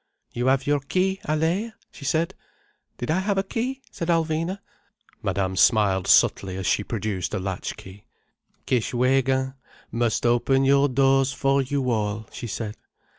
[0.33, 2.33] "You have your key, Allaye?" she said.
[2.97, 4.57] "Did I have a key?" said Alvina.
[5.21, 8.05] Madame smiled subtly as she produced a latch key.
[8.65, 9.53] "Kishwégin
[9.91, 12.77] must open your doors for you all," she said.